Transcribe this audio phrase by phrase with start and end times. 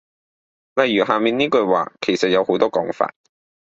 [0.73, 3.13] 例如下面呢句話其實有好多講法